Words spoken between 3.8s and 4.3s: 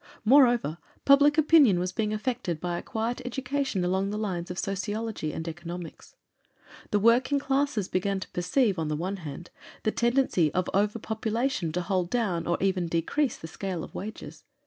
along the